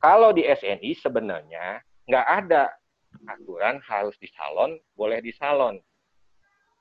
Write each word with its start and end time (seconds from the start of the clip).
kalau 0.00 0.32
di 0.32 0.48
SNI 0.48 0.96
sebenarnya 0.96 1.84
nggak 2.08 2.26
ada 2.26 2.72
aturan 3.28 3.78
harus 3.84 4.16
di 4.16 4.26
salon, 4.32 4.80
boleh 4.96 5.20
di 5.20 5.30
salon. 5.36 5.76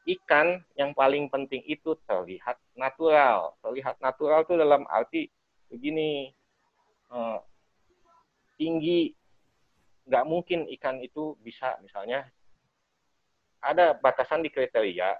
Ikan 0.07 0.63
yang 0.79 0.95
paling 0.95 1.27
penting 1.27 1.61
itu 1.67 1.93
terlihat 2.07 2.57
natural. 2.73 3.59
Terlihat 3.61 3.99
natural 3.99 4.47
itu 4.47 4.55
dalam 4.55 4.87
arti 4.89 5.27
begini, 5.69 6.31
eh, 7.11 7.39
tinggi, 8.57 9.13
nggak 10.07 10.25
mungkin 10.25 10.65
ikan 10.79 10.97
itu 11.03 11.37
bisa 11.43 11.77
misalnya 11.83 12.25
ada 13.59 13.93
batasan 13.99 14.41
di 14.41 14.49
kriteria 14.49 15.19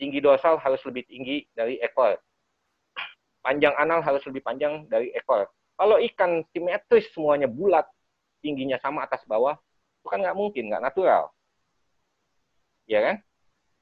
tinggi 0.00 0.24
dorsal 0.24 0.56
harus 0.56 0.80
lebih 0.88 1.04
tinggi 1.04 1.44
dari 1.52 1.76
ekor. 1.84 2.16
Panjang 3.44 3.76
anal 3.76 4.00
harus 4.00 4.24
lebih 4.24 4.40
panjang 4.40 4.88
dari 4.88 5.12
ekor. 5.12 5.44
Kalau 5.80 5.96
ikan 5.96 6.44
simetris 6.52 7.08
semuanya 7.16 7.48
bulat, 7.48 7.88
tingginya 8.44 8.76
sama 8.84 9.08
atas 9.08 9.24
bawah, 9.24 9.56
itu 9.96 10.12
kan 10.12 10.20
nggak 10.20 10.36
mungkin, 10.36 10.68
nggak 10.68 10.84
natural. 10.84 11.32
Ya 12.84 13.00
kan? 13.00 13.16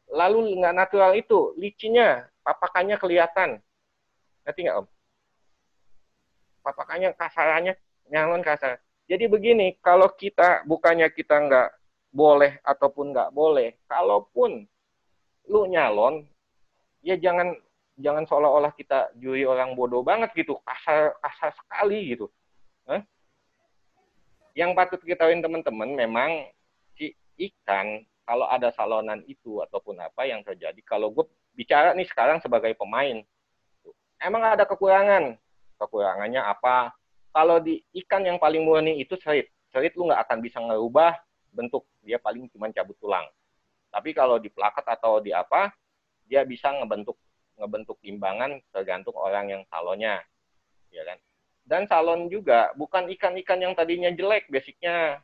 Lalu 0.07 0.63
nggak 0.63 0.79
natural 0.79 1.19
itu, 1.19 1.59
licinya, 1.59 2.23
papakannya 2.47 3.03
kelihatan. 3.03 3.59
Ngerti 4.47 4.61
nggak 4.63 4.79
Om? 4.79 4.87
Papakannya 6.63 7.11
kasarannya 7.19 7.75
nyalon 8.15 8.47
kasar. 8.47 8.79
Jadi 9.11 9.27
begini, 9.27 9.75
kalau 9.83 10.07
kita 10.15 10.63
bukannya 10.71 11.11
kita 11.11 11.35
nggak 11.35 11.69
boleh 12.15 12.63
ataupun 12.63 13.11
nggak 13.11 13.35
boleh, 13.35 13.75
kalaupun 13.91 14.71
lu 15.51 15.67
nyalon, 15.67 16.23
ya 17.03 17.19
jangan 17.19 17.59
jangan 17.99 18.25
seolah-olah 18.25 18.73
kita 18.79 19.13
juri 19.19 19.43
orang 19.43 19.75
bodoh 19.75 20.07
banget 20.07 20.31
gitu, 20.39 20.57
kasar 20.63 21.19
kasar 21.19 21.51
sekali 21.59 22.15
gitu. 22.15 22.31
Yang 24.55 24.71
patut 24.75 25.01
kita 25.03 25.23
tahu 25.23 25.35
teman-teman 25.39 25.91
memang 25.95 26.31
si 26.99 27.15
ikan 27.39 28.03
kalau 28.27 28.45
ada 28.51 28.69
salonan 28.75 29.23
itu 29.25 29.63
ataupun 29.65 29.99
apa 30.03 30.27
yang 30.29 30.45
terjadi, 30.45 30.77
kalau 30.85 31.09
gue 31.15 31.25
bicara 31.57 31.95
nih 31.95 32.05
sekarang 32.05 32.45
sebagai 32.45 32.75
pemain, 32.77 33.25
emang 34.21 34.43
ada 34.45 34.69
kekurangan. 34.69 35.39
Kekurangannya 35.79 36.43
apa? 36.43 36.93
Kalau 37.31 37.63
di 37.63 37.81
ikan 38.03 38.27
yang 38.27 38.37
paling 38.37 38.67
murni 38.67 38.99
itu 38.99 39.15
serit. 39.23 39.49
Serit 39.71 39.95
lu 39.95 40.11
nggak 40.11 40.27
akan 40.27 40.39
bisa 40.43 40.59
ngerubah 40.59 41.17
bentuk. 41.55 41.87
Dia 42.03 42.19
paling 42.19 42.51
cuma 42.51 42.69
cabut 42.69 42.99
tulang. 42.99 43.25
Tapi 43.89 44.11
kalau 44.13 44.37
di 44.37 44.51
plakat 44.53 44.85
atau 44.85 45.23
di 45.23 45.33
apa, 45.33 45.73
dia 46.29 46.45
bisa 46.45 46.69
ngebentuk 46.69 47.17
ngebentuk 47.59 47.99
timbangan 48.01 48.63
tergantung 48.71 49.19
orang 49.19 49.51
yang 49.51 49.63
salonnya, 49.69 50.23
ya 50.95 51.03
kan. 51.05 51.19
Dan 51.69 51.85
salon 51.85 52.33
juga 52.33 52.73
bukan 52.79 53.11
ikan-ikan 53.13 53.61
yang 53.61 53.77
tadinya 53.77 54.09
jelek 54.09 54.49
basicnya. 54.49 55.21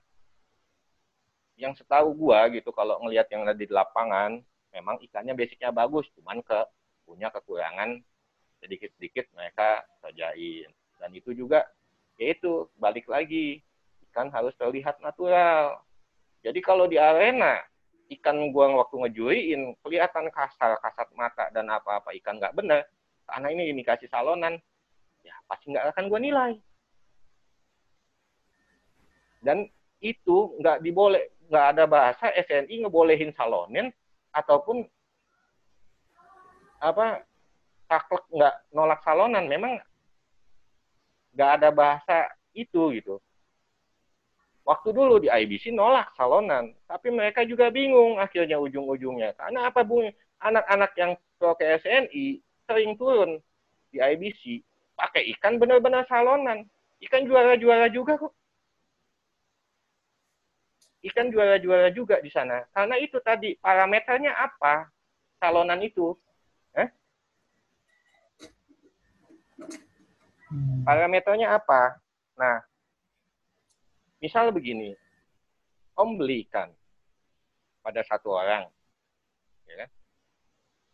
Yang 1.55 1.81
setahu 1.81 2.13
gua 2.13 2.51
gitu 2.51 2.75
kalau 2.75 2.99
ngelihat 3.07 3.31
yang 3.31 3.47
ada 3.47 3.57
di 3.57 3.71
lapangan, 3.71 4.43
memang 4.75 4.99
ikannya 5.01 5.33
basicnya 5.33 5.71
bagus, 5.71 6.11
cuman 6.19 6.43
ke 6.43 6.59
punya 7.07 7.31
kekurangan 7.31 8.03
sedikit-sedikit 8.59 9.31
mereka 9.33 9.87
kerjain. 10.03 10.69
Dan 10.98 11.11
itu 11.15 11.33
juga 11.33 11.65
yaitu 12.19 12.69
balik 12.79 13.07
lagi 13.11 13.63
ikan 14.11 14.31
harus 14.31 14.55
terlihat 14.59 14.98
natural. 15.03 15.83
Jadi 16.45 16.61
kalau 16.61 16.85
di 16.85 17.01
arena 17.01 17.63
ikan 18.19 18.51
gua 18.55 18.70
waktu 18.84 18.95
ngejuiin 19.07 19.79
kelihatan 19.83 20.31
kasar 20.31 20.79
kasat 20.81 21.09
mata 21.17 21.51
dan 21.51 21.70
apa-apa 21.70 22.15
ikan 22.23 22.39
nggak 22.39 22.55
bener. 22.57 22.87
Karena 23.25 23.48
ini 23.53 23.73
indikasi 23.73 24.07
salonan. 24.09 24.61
Ya 25.25 25.34
pasti 25.48 25.73
nggak 25.73 25.97
akan 25.97 26.05
gua 26.12 26.20
nilai. 26.20 26.53
Dan 29.45 29.69
itu 30.01 30.57
nggak 30.61 30.81
diboleh 30.85 31.33
nggak 31.48 31.67
ada 31.77 31.85
bahasa 31.85 32.33
SNI 32.33 32.85
ngebolehin 32.85 33.33
salonin 33.37 33.92
ataupun 34.33 34.85
apa 36.81 37.25
taklek 37.89 38.25
nggak 38.33 38.55
nolak 38.73 39.01
salonan. 39.05 39.45
Memang 39.48 39.81
nggak 41.35 41.51
ada 41.61 41.69
bahasa 41.75 42.31
itu 42.55 42.95
gitu 42.95 43.19
Waktu 44.64 44.97
dulu 44.97 45.20
di 45.20 45.29
IBC 45.29 45.77
nolak 45.77 46.17
salonan, 46.17 46.73
tapi 46.89 47.13
mereka 47.13 47.45
juga 47.45 47.69
bingung 47.69 48.17
akhirnya 48.17 48.57
ujung-ujungnya. 48.57 49.36
Karena 49.36 49.69
apa 49.69 49.85
bu? 49.85 50.08
Anak-anak 50.41 50.92
yang 50.97 51.13
pro 51.36 51.52
ke 51.52 51.69
SNI 51.85 52.41
sering 52.64 52.97
turun 52.97 53.45
di 53.92 54.01
IBC 54.01 54.64
pakai 54.97 55.29
ikan 55.36 55.61
benar-benar 55.61 56.08
salonan. 56.08 56.64
Ikan 57.05 57.29
juara-juara 57.29 57.92
juga 57.92 58.17
kok. 58.17 58.33
Ikan 61.05 61.29
juara-juara 61.29 61.92
juga 61.92 62.17
di 62.25 62.33
sana. 62.33 62.64
Karena 62.73 62.96
itu 62.96 63.20
tadi 63.20 63.61
parameternya 63.61 64.33
apa? 64.33 64.89
Salonan 65.36 65.85
itu. 65.85 66.17
Eh? 66.73 66.89
Parameternya 70.89 71.52
apa? 71.52 72.01
Nah, 72.41 72.64
Misal 74.24 74.57
begini, 74.57 74.89
Om 76.01 76.17
belikan 76.17 76.73
pada 77.85 78.01
satu 78.08 78.33
orang, 78.33 78.64
ya 79.68 79.85
kan? 79.85 79.90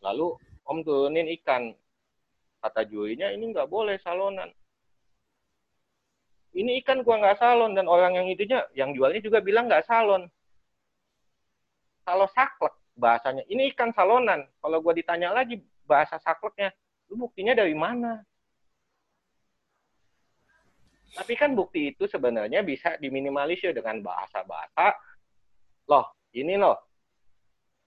Lalu 0.03 0.35
Om 0.67 0.83
turunin 0.83 1.31
ikan, 1.39 1.71
kata 2.59 2.83
jurinya 2.91 3.31
ini 3.31 3.55
nggak 3.55 3.71
boleh 3.71 4.03
salonan. 4.03 4.51
Ini 6.51 6.83
ikan 6.83 7.07
gua 7.07 7.23
nggak 7.23 7.39
salon 7.39 7.79
dan 7.79 7.87
orang 7.87 8.19
yang 8.19 8.27
itunya, 8.27 8.67
yang 8.75 8.91
jualnya 8.99 9.23
juga 9.23 9.39
bilang 9.39 9.71
nggak 9.71 9.87
salon. 9.87 10.27
Kalau 12.03 12.27
saklek 12.35 12.75
bahasanya, 12.99 13.47
ini 13.47 13.71
ikan 13.71 13.95
salonan. 13.95 14.43
Kalau 14.59 14.83
gua 14.83 14.91
ditanya 14.91 15.31
lagi 15.31 15.63
bahasa 15.87 16.19
sakleknya, 16.19 16.75
lu 17.07 17.31
buktinya 17.31 17.55
dari 17.55 17.79
mana? 17.79 18.27
Tapi 21.11 21.35
kan 21.35 21.59
bukti 21.59 21.91
itu 21.91 22.07
sebenarnya 22.07 22.63
bisa 22.63 22.95
diminimalisir 23.03 23.75
dengan 23.75 23.99
bahasa-bahasa. 24.03 24.95
Loh, 25.91 26.07
ini 26.35 26.55
loh. 26.55 26.79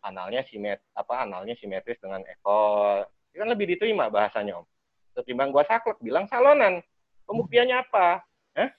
Analnya 0.03 0.43
simet 0.43 0.83
apa 0.91 1.23
analnya 1.23 1.55
simetris 1.55 1.95
dengan 2.03 2.19
ekor. 2.27 3.07
Ini 3.31 3.39
kan 3.39 3.49
lebih 3.55 3.71
diterima 3.71 4.11
bahasanya, 4.11 4.59
Om. 4.59 4.67
Ketimbang 5.15 5.55
gua 5.55 5.63
saklek 5.63 5.95
bilang 6.03 6.27
salonan. 6.27 6.83
Pembuktiannya 7.23 7.77
apa? 7.79 8.19
Eh? 8.59 8.69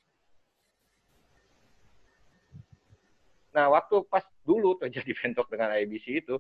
Nah, 3.56 3.72
waktu 3.72 4.04
pas 4.12 4.22
dulu 4.44 4.76
terjadi 4.76 5.16
bentrok 5.24 5.48
dengan 5.48 5.72
IBC 5.72 6.20
itu, 6.20 6.36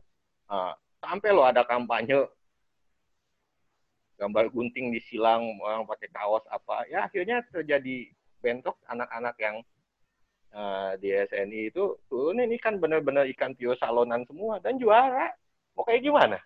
uh, 0.52 0.72
sampai 1.00 1.32
lo 1.32 1.48
ada 1.48 1.64
kampanye 1.64 2.28
gambar 4.18 4.50
gunting 4.54 4.94
disilang 4.94 5.58
orang 5.58 5.86
pakai 5.86 6.08
kaos 6.10 6.44
apa. 6.50 6.86
Ya 6.86 7.06
akhirnya 7.06 7.42
terjadi 7.50 8.10
bentrok 8.38 8.78
anak-anak 8.86 9.34
yang 9.40 9.56
uh, 10.54 10.94
di 10.98 11.10
SNI 11.10 11.74
itu 11.74 11.98
turun 12.06 12.42
ini 12.42 12.56
kan 12.60 12.78
benar-benar 12.78 13.26
ikan 13.34 13.56
pio 13.58 13.74
salonan 13.78 14.22
semua 14.28 14.62
dan 14.62 14.78
juara. 14.78 15.34
Mau 15.74 15.82
kayak 15.82 16.06
gimana? 16.06 16.38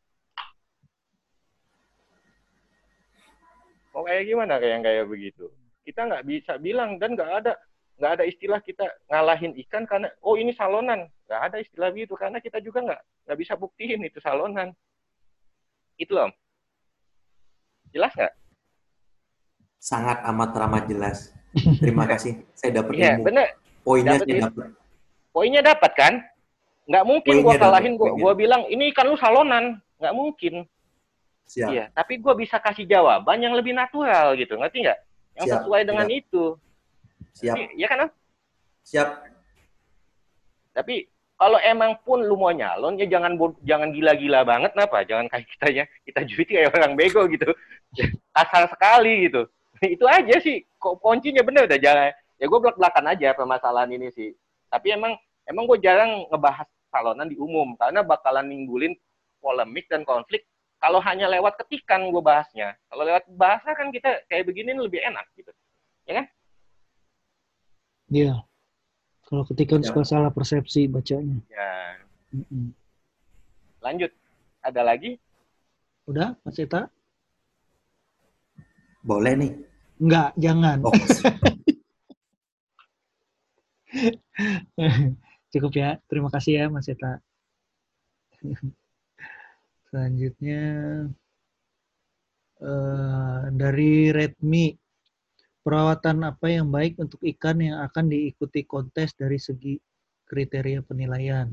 Mau 3.93 4.05
kayak 4.07 4.25
gimana 4.25 4.55
kayak 4.57 4.73
yang 4.73 4.85
kayak 4.85 5.05
begitu? 5.09 5.45
Kita 5.85 6.09
nggak 6.09 6.25
bisa 6.25 6.53
bilang 6.61 6.97
dan 6.97 7.13
nggak 7.17 7.33
ada 7.45 7.53
nggak 7.99 8.13
ada 8.15 8.25
istilah 8.31 8.61
kita 8.63 8.87
ngalahin 9.11 9.53
ikan 9.67 9.85
karena 9.85 10.09
oh 10.25 10.41
ini 10.41 10.57
salonan. 10.57 11.09
Nggak 11.29 11.43
ada 11.53 11.57
istilah 11.61 11.89
begitu 11.93 12.15
karena 12.17 12.39
kita 12.41 12.65
juga 12.65 12.81
nggak 12.81 13.01
nggak 13.29 13.39
bisa 13.39 13.53
buktiin 13.61 14.01
itu 14.09 14.17
salonan. 14.25 14.73
Itu 15.99 16.17
loh 16.17 16.33
Jelas 17.95 18.13
nggak? 18.15 18.33
Sangat 19.79 20.19
amat 20.27 20.51
ramah 20.57 20.83
jelas. 20.85 21.33
Terima 21.81 22.05
kasih. 22.13 22.45
Saya 22.53 22.83
dapat 22.83 22.93
Iya, 22.99 23.17
benar. 23.21 23.47
Poinnya 23.87 24.21
saya 24.21 24.49
dapat. 24.51 24.67
Poinnya 25.33 25.63
dapat 25.65 25.93
kan? 25.97 26.15
Nggak 26.89 27.05
mungkin 27.05 27.35
gue 27.45 27.55
kalahin, 27.61 27.95
gue 28.01 28.33
bilang, 28.33 28.65
ini 28.69 28.91
kan 28.97 29.09
lu 29.09 29.17
salonan. 29.17 29.77
Nggak 30.01 30.15
mungkin. 30.17 30.55
Siap. 31.49 31.69
Iya, 31.73 31.85
tapi 31.97 32.21
gue 32.21 32.35
bisa 32.37 32.61
kasih 32.61 32.85
jawaban 32.85 33.41
yang 33.41 33.57
lebih 33.57 33.73
natural 33.73 34.37
gitu, 34.37 34.61
ngerti 34.61 34.85
nggak? 34.85 34.99
Yang 35.41 35.47
Siap. 35.49 35.57
sesuai 35.65 35.83
dengan 35.89 36.07
Siap. 36.09 36.19
itu. 36.21 36.45
Siap. 37.39 37.57
Iya 37.77 37.87
kan? 37.89 37.99
Siap. 38.85 39.09
Tapi 40.77 40.95
kalau 41.39 41.59
emang 41.63 41.95
pun 42.03 42.19
lu 42.19 42.35
mau 42.35 42.51
nyalon 42.51 42.99
ya 42.99 43.07
jangan 43.07 43.39
jangan 43.63 43.95
gila-gila 43.95 44.43
banget 44.43 44.75
napa 44.75 45.07
jangan 45.07 45.31
kayak 45.31 45.47
kita 45.47 45.67
ya 45.71 45.85
kita 46.03 46.21
jadi 46.27 46.45
kayak 46.45 46.69
orang 46.75 46.93
bego 46.99 47.23
gitu. 47.31 47.47
Asal 48.43 48.67
sekali 48.67 49.31
gitu. 49.31 49.47
Itu 49.95 50.05
aja 50.11 50.35
sih 50.43 50.67
kok 50.83 50.99
kuncinya 50.99 51.47
bener 51.47 51.71
udah 51.71 51.79
jangan. 51.79 52.11
Ya 52.43 52.45
gue 52.51 52.59
belak 52.59 52.75
belakan 52.75 53.07
aja 53.15 53.39
permasalahan 53.39 53.91
ini 53.95 54.11
sih. 54.11 54.35
Tapi 54.67 54.99
emang 54.99 55.15
emang 55.47 55.71
gue 55.71 55.79
jarang 55.79 56.27
ngebahas 56.27 56.67
salonan 56.91 57.31
di 57.31 57.39
umum 57.39 57.79
karena 57.79 58.03
bakalan 58.03 58.51
ninggulin 58.51 58.99
polemik 59.39 59.87
dan 59.87 60.03
konflik 60.03 60.43
kalau 60.83 60.99
hanya 61.07 61.31
lewat 61.31 61.55
ketikan 61.63 62.11
gue 62.11 62.23
bahasnya. 62.23 62.75
Kalau 62.91 63.07
lewat 63.07 63.31
bahasa 63.31 63.79
kan 63.79 63.95
kita 63.95 64.27
kayak 64.27 64.43
begini 64.43 64.75
lebih 64.75 65.07
enak 65.07 65.27
gitu. 65.39 65.55
Ya 66.03 66.19
kan? 66.19 66.27
Iya. 68.11 68.48
Kalau 69.29 69.45
ketikan 69.45 69.85
Ya. 69.85 69.93
suka 69.93 70.09
salah 70.09 70.33
persepsi 70.33 70.89
bacanya. 70.89 71.37
Ya, 71.53 72.01
Mm-mm. 72.33 72.73
lanjut. 73.85 74.09
Ada 74.65 74.81
lagi? 74.81 75.21
Udah, 76.09 76.33
Mas 76.41 76.57
Eta? 76.57 76.89
Boleh 79.05 79.37
nih. 79.37 79.53
Enggak, 80.01 80.33
jangan. 80.41 80.81
Oh, 80.81 80.93
Cukup 85.53 85.73
ya. 85.77 86.01
Terima 86.09 86.33
kasih 86.33 86.65
ya, 86.65 86.73
Mas 86.73 86.89
Eta. 86.89 87.21
Selanjutnya 89.89 90.61
eh, 92.61 93.43
dari 93.53 94.09
Redmi. 94.09 94.73
Perawatan 95.69 96.25
apa 96.25 96.49
yang 96.49 96.73
baik 96.73 96.97
untuk 96.97 97.21
ikan 97.29 97.61
yang 97.61 97.85
akan 97.85 98.09
diikuti 98.09 98.65
kontes 98.65 99.13
dari 99.13 99.37
segi 99.37 99.77
kriteria 100.25 100.81
penilaian? 100.81 101.53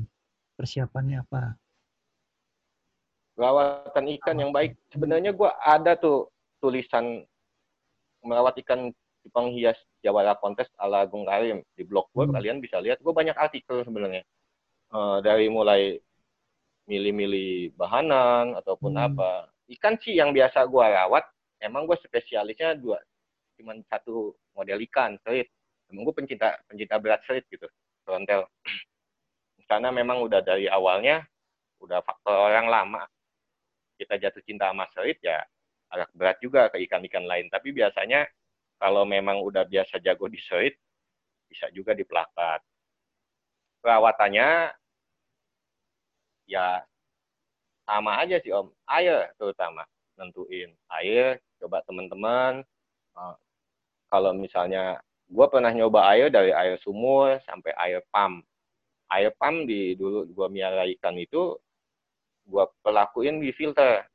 Persiapannya 0.56 1.20
apa? 1.20 1.52
Perawatan 3.36 4.08
ikan 4.16 4.40
yang 4.40 4.56
baik. 4.56 4.72
Sebenarnya 4.88 5.36
gua 5.36 5.52
ada 5.60 6.00
tuh 6.00 6.32
tulisan 6.64 7.28
merawat 8.24 8.56
ikan 8.64 8.88
cupang 9.20 9.52
hias 9.52 9.76
Jawara 10.00 10.32
Kontes 10.40 10.72
ala 10.80 11.04
Agung 11.04 11.28
Karim 11.28 11.60
di 11.76 11.84
blog 11.84 12.08
gue 12.16 12.24
Hmm. 12.24 12.32
kalian 12.32 12.58
bisa 12.64 12.80
lihat 12.80 13.02
gue 13.04 13.12
banyak 13.12 13.36
artikel 13.36 13.84
sebenarnya 13.84 14.24
Eh, 14.86 15.18
dari 15.20 15.50
mulai 15.50 15.98
milih-milih 16.88 17.74
bahanan 17.76 18.54
ataupun 18.54 18.94
Hmm. 18.96 19.12
apa 19.12 19.50
ikan 19.76 19.98
sih 20.00 20.14
yang 20.16 20.30
biasa 20.32 20.62
gua 20.70 20.88
rawat 21.04 21.26
emang 21.60 21.84
gue 21.84 21.98
spesialisnya 22.00 22.78
dua 22.78 23.02
cuman 23.56 23.80
satu 23.88 24.36
model 24.54 24.78
ikan 24.88 25.16
serit 25.24 25.48
emang 25.88 26.06
gue 26.06 26.14
pencinta 26.14 26.56
pencinta 26.68 26.96
berat 27.00 27.20
serit 27.24 27.44
gitu 27.48 27.66
frontel 28.04 28.44
karena 29.70 29.90
memang 29.90 30.22
udah 30.22 30.40
dari 30.40 30.70
awalnya 30.70 31.26
udah 31.80 32.00
faktor 32.02 32.36
orang 32.52 32.66
lama. 32.70 33.02
Kita 33.96 34.20
jatuh 34.20 34.44
cinta 34.44 34.68
sama 34.68 34.84
serit 34.92 35.18
ya 35.24 35.40
agak 35.88 36.10
berat 36.12 36.38
juga 36.40 36.68
ke 36.68 36.82
ikan-ikan 36.84 37.24
lain. 37.24 37.48
Tapi 37.48 37.72
biasanya 37.72 38.28
kalau 38.76 39.08
memang 39.08 39.40
udah 39.40 39.64
biasa 39.64 39.98
jago 40.04 40.28
di 40.28 40.36
serit 40.40 40.76
bisa 41.46 41.70
juga 41.70 41.94
di 41.94 42.02
plakat 42.02 42.58
perawatannya 43.80 44.74
ya 46.50 46.82
sama 47.86 48.20
aja 48.20 48.36
sih 48.42 48.52
om. 48.52 48.68
Air 48.90 49.32
terutama 49.40 49.86
nentuin 50.18 50.74
air 51.00 51.40
coba 51.62 51.80
teman-teman 51.86 52.66
eh, 53.16 53.34
kalau 54.10 54.32
misalnya 54.34 55.00
gue 55.26 55.46
pernah 55.50 55.74
nyoba 55.74 56.06
air 56.14 56.30
dari 56.30 56.54
air 56.54 56.78
sumur 56.82 57.38
sampai 57.42 57.74
air 57.74 58.00
pump. 58.14 58.46
Air 59.10 59.34
pump 59.34 59.66
di 59.66 59.94
dulu 59.98 60.26
gue 60.30 60.46
miara 60.50 60.86
ikan 60.98 61.18
itu 61.18 61.58
gue 62.46 62.64
pelakuin 62.82 63.42
di 63.42 63.50
filter. 63.50 64.06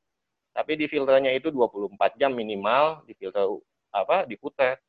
Tapi 0.51 0.75
di 0.75 0.87
filternya 0.87 1.31
itu 1.31 1.51
24 1.51 2.19
jam 2.19 2.31
minimal 2.35 3.03
di 3.07 3.15
filter 3.15 3.47
apa 3.91 4.27
diputar 4.27 4.79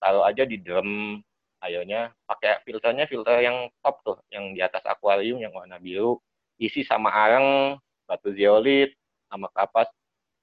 taruh 0.00 0.24
aja 0.24 0.44
di 0.48 0.60
drum 0.60 1.20
airnya. 1.60 2.12
Pakai 2.24 2.64
filternya 2.64 3.04
filter 3.08 3.40
yang 3.44 3.68
top 3.84 3.96
tuh 4.04 4.18
yang 4.32 4.52
di 4.56 4.60
atas 4.64 4.84
akuarium 4.84 5.40
yang 5.40 5.52
warna 5.52 5.76
biru. 5.80 6.20
Isi 6.56 6.84
sama 6.84 7.12
arang 7.12 7.76
batu 8.08 8.32
zeolit 8.32 8.96
sama 9.28 9.48
kapas. 9.52 9.88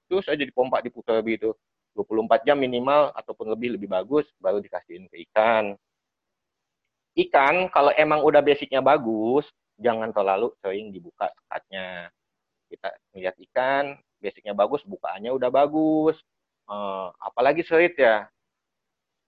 Terus 0.06 0.26
aja 0.30 0.42
dipompa 0.46 0.78
diputar 0.78 1.18
begitu 1.22 1.54
24 1.94 2.46
jam 2.46 2.58
minimal 2.58 3.14
ataupun 3.14 3.54
lebih 3.54 3.78
lebih 3.78 3.88
bagus 3.88 4.26
baru 4.42 4.58
dikasihin 4.58 5.06
ke 5.08 5.22
ikan. 5.30 5.78
Ikan 7.14 7.70
kalau 7.70 7.94
emang 7.94 8.26
udah 8.26 8.42
basicnya 8.42 8.82
bagus 8.82 9.46
jangan 9.78 10.10
terlalu 10.10 10.54
sering 10.62 10.90
dibuka 10.90 11.30
sekatnya 11.34 12.10
kita 12.70 12.88
melihat 13.14 13.34
ikan 13.50 13.84
basicnya 14.24 14.56
bagus 14.56 14.80
bukaannya 14.88 15.30
udah 15.36 15.50
bagus. 15.52 16.16
Eh, 16.64 17.08
apalagi 17.20 17.60
serit 17.68 17.92
ya. 18.00 18.24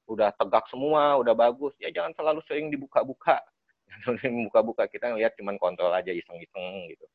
Udah 0.09 0.33
tegak 0.33 0.65
semua 0.73 1.21
udah 1.21 1.37
bagus. 1.37 1.77
Ya 1.77 1.93
jangan 1.93 2.17
terlalu 2.17 2.41
sering 2.49 2.73
dibuka-buka. 2.73 3.45
Jangan 3.87 4.19
sering 4.19 4.51
buka-buka 4.51 4.91
kita 4.91 5.15
ngelihat 5.15 5.39
cuman 5.39 5.63
kontrol 5.63 5.95
aja 5.95 6.11
iseng-iseng 6.11 6.91
gitu. 6.91 7.07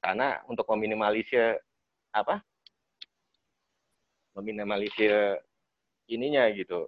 Karena 0.00 0.40
untuk 0.48 0.64
meminimalisir 0.72 1.60
apa 2.16 2.40
meminimalisir 4.38 5.42
ininya 6.06 6.46
gitu. 6.54 6.86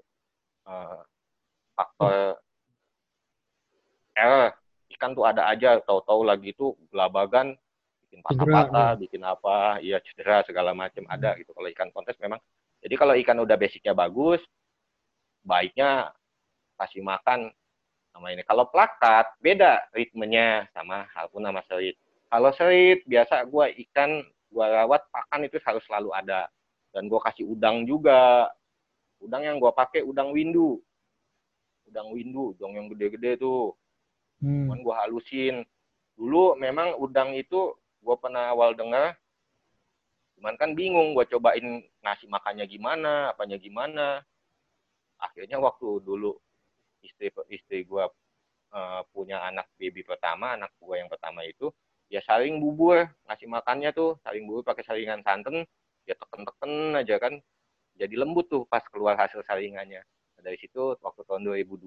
Eh, 0.65 1.01
faktor 1.75 2.39
error. 4.15 4.55
Ikan 4.91 5.15
tuh 5.15 5.27
ada 5.27 5.51
aja 5.51 5.83
tahu-tahu 5.83 6.27
lagi 6.27 6.55
tuh 6.55 6.79
gelabagan 6.91 7.55
bikin 8.07 8.27
patah-patah 8.27 8.99
bikin 8.99 9.23
apa 9.23 9.79
iya 9.79 10.03
cedera 10.03 10.43
segala 10.43 10.75
macam 10.75 11.07
ada 11.07 11.35
gitu. 11.39 11.55
Kalau 11.55 11.69
ikan 11.71 11.91
kontes 11.95 12.19
memang 12.19 12.43
jadi 12.83 12.95
kalau 12.99 13.15
ikan 13.19 13.39
udah 13.39 13.55
basicnya 13.55 13.95
bagus 13.95 14.43
baiknya 15.47 16.11
kasih 16.77 17.07
makan 17.07 17.55
sama 18.11 18.35
ini. 18.35 18.43
Kalau 18.43 18.67
plakat 18.67 19.31
beda 19.39 19.89
ritmenya 19.95 20.67
sama 20.75 21.07
halpun 21.15 21.47
sama 21.47 21.63
serit. 21.71 21.95
Kalau 22.27 22.51
serit 22.55 23.07
biasa 23.07 23.47
gua 23.47 23.71
ikan 23.71 24.27
gua 24.51 24.83
rawat 24.83 25.07
pakan 25.15 25.47
itu 25.47 25.57
harus 25.63 25.83
selalu 25.87 26.11
ada 26.13 26.51
dan 26.91 27.07
gua 27.07 27.21
kasih 27.27 27.47
udang 27.47 27.87
juga. 27.87 28.51
Udang 29.21 29.45
yang 29.45 29.57
gua 29.61 29.75
pakai 29.75 30.03
udang 30.03 30.33
windu. 30.35 30.81
Udang 31.87 32.15
windu 32.15 32.57
udang 32.57 32.73
yang 32.75 32.87
gede-gede 32.91 33.41
tuh. 33.41 33.75
Hmm. 34.41 34.67
cuman 34.67 34.81
gue 34.81 34.95
halusin. 35.05 35.57
Dulu 36.17 36.57
memang 36.57 36.97
udang 36.97 37.37
itu 37.37 37.77
gue 38.01 38.17
pernah 38.17 38.53
awal 38.53 38.73
dengar. 38.73 39.17
Cuman 40.37 40.57
kan 40.57 40.73
bingung 40.73 41.13
gue 41.13 41.29
cobain 41.29 41.85
ngasih 42.01 42.29
makannya 42.33 42.65
gimana 42.65 43.37
apanya 43.37 43.61
gimana. 43.61 44.25
Akhirnya 45.21 45.61
waktu 45.61 46.01
dulu 46.01 46.33
istri 47.05 47.29
istri 47.53 47.85
gue 47.85 48.05
punya 49.13 49.45
anak 49.45 49.69
baby 49.77 50.01
pertama 50.01 50.57
anak 50.57 50.73
gue 50.81 50.95
yang 50.97 51.11
pertama 51.11 51.45
itu 51.45 51.69
ya 52.09 52.23
saling 52.25 52.57
bubur 52.57 53.05
ngasih 53.29 53.49
makannya 53.49 53.93
tuh. 53.93 54.17
Saling 54.25 54.49
bubur 54.49 54.65
pakai 54.65 54.85
saringan 54.89 55.21
santan 55.21 55.69
ya 56.09 56.15
teken-teken 56.17 56.97
aja 56.97 57.17
kan. 57.21 57.35
Jadi 58.01 58.15
lembut 58.17 58.49
tuh 58.49 58.65
pas 58.65 58.85
keluar 58.89 59.19
hasil 59.19 59.45
saringannya 59.45 60.01
Nah, 60.41 60.49
dari 60.49 60.57
situ 60.57 60.97
waktu 61.05 61.21
tahun 61.29 61.45
2002 61.53 61.85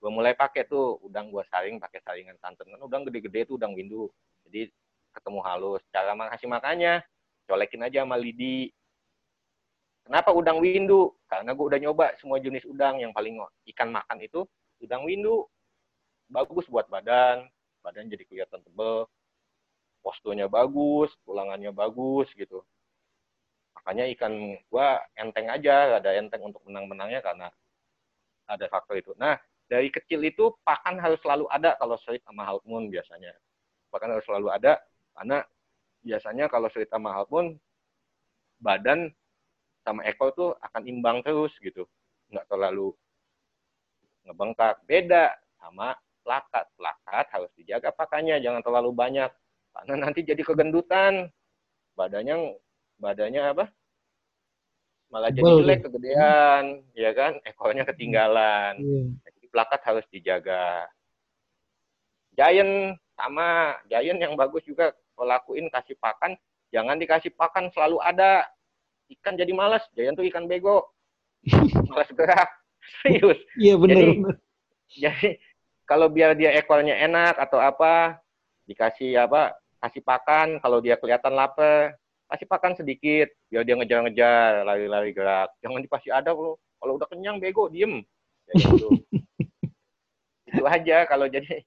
gue 0.00 0.10
mulai 0.12 0.32
pakai 0.32 0.64
tuh 0.64 0.96
udang 1.04 1.28
gue 1.28 1.44
saring 1.52 1.76
pakai 1.76 2.00
saringan 2.00 2.32
santan. 2.40 2.64
Kan 2.72 2.80
udang 2.80 3.04
gede-gede 3.04 3.52
tuh 3.52 3.60
udang 3.60 3.76
windu 3.76 4.08
jadi 4.48 4.72
ketemu 5.12 5.44
halus. 5.44 5.84
Cara 5.92 6.16
mengasih 6.16 6.48
makannya 6.48 7.04
colekin 7.44 7.84
aja 7.84 8.08
sama 8.08 8.16
lidi. 8.16 8.72
Kenapa 10.08 10.32
udang 10.32 10.64
windu? 10.64 11.12
Karena 11.28 11.52
gue 11.52 11.64
udah 11.68 11.80
nyoba 11.80 12.16
semua 12.16 12.40
jenis 12.40 12.64
udang. 12.64 13.04
Yang 13.04 13.12
paling 13.12 13.36
ikan 13.76 13.92
makan 13.92 14.16
itu 14.24 14.48
udang 14.80 15.04
windu. 15.04 15.44
Bagus 16.32 16.64
buat 16.72 16.88
badan. 16.88 17.44
Badan 17.84 18.08
jadi 18.08 18.24
kelihatan 18.24 18.64
tebel. 18.64 19.04
Posturnya 20.00 20.48
bagus 20.48 21.12
tulangannya 21.28 21.68
bagus 21.72 22.28
gitu 22.32 22.64
makanya 23.84 24.08
ikan 24.16 24.56
gua 24.72 24.96
enteng 25.12 25.52
aja 25.52 26.00
ada 26.00 26.10
enteng 26.16 26.40
untuk 26.40 26.64
menang-menangnya 26.64 27.20
karena 27.20 27.52
ada 28.48 28.64
faktor 28.72 28.96
itu 28.96 29.12
nah 29.20 29.36
dari 29.64 29.88
kecil 29.88 30.20
itu 30.24 30.52
pakan 30.62 31.00
harus 31.00 31.16
selalu 31.24 31.48
ada 31.48 31.76
kalau 31.80 31.96
serit 32.04 32.20
sama 32.24 32.44
half 32.44 32.60
moon 32.68 32.92
biasanya. 32.92 33.32
Pakan 33.88 34.12
harus 34.12 34.26
selalu 34.28 34.48
ada 34.52 34.80
karena 35.16 35.40
biasanya 36.04 36.44
kalau 36.52 36.68
serit 36.68 36.90
sama 36.92 37.16
half 37.16 37.28
moon 37.32 37.56
badan 38.60 39.08
sama 39.84 40.04
ekor 40.08 40.32
tuh 40.36 40.50
akan 40.60 40.82
imbang 40.84 41.24
terus 41.24 41.52
gitu. 41.60 41.88
Nggak 42.28 42.44
terlalu 42.48 42.92
ngebengkak. 44.28 44.84
Beda 44.84 45.32
sama 45.56 45.96
plakat. 46.24 46.68
Plakat 46.76 47.26
harus 47.32 47.50
dijaga 47.56 47.92
pakannya, 47.92 48.40
jangan 48.44 48.60
terlalu 48.60 48.92
banyak. 48.92 49.30
Karena 49.72 49.94
nanti 49.96 50.24
jadi 50.24 50.40
kegendutan. 50.44 51.28
Badannya 51.94 52.58
badannya 52.98 53.42
apa? 53.42 53.64
Malah 55.10 55.30
jadi 55.30 55.46
jelek, 55.62 55.80
kegedean, 55.86 56.64
ya 56.92 57.10
kan? 57.14 57.38
Ekornya 57.46 57.86
ketinggalan 57.86 58.82
Iya. 58.82 59.02
jadi 59.30 59.46
plakat 59.52 59.80
harus 59.86 60.06
dijaga. 60.10 60.90
Giant 62.34 62.98
sama 63.14 63.78
Giant 63.86 64.18
yang 64.18 64.34
bagus 64.34 64.66
juga 64.66 64.90
kalau 65.14 65.30
lakuin 65.30 65.70
kasih 65.70 65.94
pakan, 66.02 66.34
jangan 66.74 66.98
dikasih 66.98 67.30
pakan 67.34 67.70
selalu 67.70 68.02
ada. 68.02 68.42
Ikan 69.06 69.38
jadi 69.38 69.52
malas, 69.54 69.84
Giant 69.94 70.18
tuh 70.18 70.26
ikan 70.26 70.50
bego. 70.50 70.90
malas 71.92 72.10
gerak. 72.10 72.50
Serius. 73.04 73.38
Iya 73.54 73.74
benar. 73.78 73.96
Jadi- 74.02 74.22
Jadi 74.94 75.28
kalau 75.84 76.06
biar 76.06 76.38
dia 76.38 76.54
ekornya 76.54 76.94
enak 76.94 77.34
atau 77.38 77.58
apa, 77.58 78.18
dikasih 78.66 79.14
apa? 79.18 79.54
Kasih 79.82 80.00
pakan 80.00 80.58
kalau 80.58 80.78
dia 80.78 80.94
kelihatan 80.96 81.34
lapar, 81.34 81.98
kasih 82.30 82.46
pakan 82.48 82.72
sedikit 82.74 83.28
biar 83.52 83.62
dia 83.62 83.76
ngejar-ngejar, 83.76 84.64
lari-lari 84.64 85.12
gerak. 85.12 85.52
Jangan 85.60 85.84
dikasih 85.84 86.10
ada 86.10 86.32
kalau 86.32 86.56
kalau 86.80 86.92
udah 86.96 87.08
kenyang 87.08 87.36
bego, 87.40 87.68
diem. 87.68 88.04
Kayak 88.48 88.56
gitu. 88.76 88.88
Itu 90.54 90.64
aja 90.64 90.96
kalau 91.08 91.26
jadi 91.26 91.64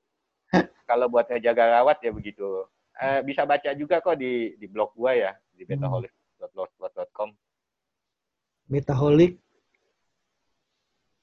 kalau 0.87 1.11
buat 1.11 1.27
ngejaga 1.27 1.81
rawat 1.81 1.99
ya 2.01 2.11
begitu. 2.13 2.65
Eh, 2.97 3.21
bisa 3.21 3.45
baca 3.45 3.69
juga 3.77 4.01
kok 4.01 4.17
di 4.17 4.57
di 4.57 4.65
blog 4.65 4.93
gua 4.97 5.13
ya 5.13 5.31
di 5.53 5.65
Hmm. 5.65 5.77
betaholic.blogspot.com. 5.77 7.29
Betaholic 8.67 9.37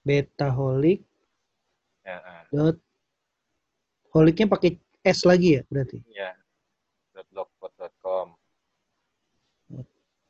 Betaholic 0.05 1.01
Ya, 2.05 2.21
ah, 2.21 2.45
dot 2.53 2.77
holicnya 4.13 4.45
pakai 4.45 4.77
S 5.01 5.25
lagi 5.25 5.57
ya 5.57 5.63
berarti. 5.73 6.05
ya. 6.13 6.37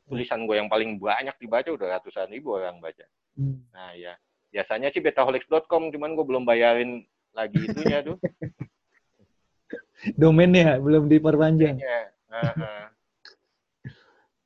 Tulisan 0.05 0.45
gue 0.45 0.55
yang 0.55 0.69
paling 0.69 0.97
banyak 0.97 1.33
dibaca 1.37 1.69
udah 1.69 1.97
ratusan 1.97 2.29
ribu 2.29 2.53
orang 2.53 2.77
baca. 2.77 3.05
Hmm. 3.33 3.65
Nah 3.73 3.97
ya, 3.97 4.13
biasanya 4.49 4.93
sih 4.93 5.01
betaholics.com, 5.01 5.89
cuman 5.89 6.13
gue 6.13 6.25
belum 6.25 6.43
bayarin 6.45 7.01
lagi 7.33 7.57
itunya 7.59 8.05
tuh. 8.05 8.17
Domainnya 10.21 10.77
belum 10.77 11.09
diperpanjang. 11.09 11.81
Ya. 11.81 12.13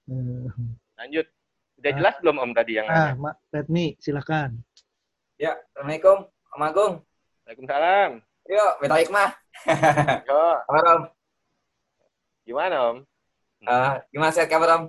Hmm. 0.07 0.47
Lanjut. 0.95 1.27
Udah 1.79 1.91
Ah. 1.91 1.95
jelas 1.95 2.15
belum 2.19 2.37
Om 2.39 2.51
tadi 2.51 2.71
yang 2.75 2.87
Ah? 2.87 3.15
Mak 3.15 3.35
Redmi, 3.51 3.95
silakan. 3.99 4.59
Ya, 5.39 5.55
Assalamualaikum, 5.71 6.27
Om 6.27 6.61
Agung. 6.63 6.93
Waalaikumsalam. 7.43 8.11
Yuk, 8.49 8.71
minta 8.81 8.97
hikmah. 8.99 9.29
Yo, 10.27 10.43
Kabar 10.67 10.85
Om? 10.91 11.01
gimana 12.43 12.75
Om? 12.91 12.97
Eh, 13.61 13.95
gimana 14.09 14.31
sehat 14.33 14.49
kabar 14.49 14.69
Om? 14.75 14.83